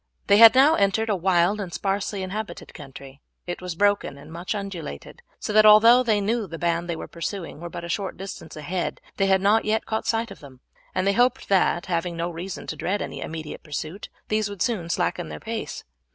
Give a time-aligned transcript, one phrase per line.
[0.25, 3.21] They had now entered a wild and sparsely inhabited country.
[3.45, 6.95] It was broken and much undulated, so that although they knew that the band they
[6.95, 10.39] were pursuing were but a short distance ahead they had not yet caught sight of
[10.39, 10.59] them,
[10.95, 14.89] and they hoped that, having no reason to dread any immediate pursuit, these would soon
[14.89, 15.83] slacken their pace.